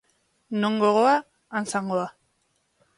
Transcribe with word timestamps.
Non 0.61 0.79
gogoa, 0.83 1.13
han 1.57 1.71
zangoa. 1.75 2.09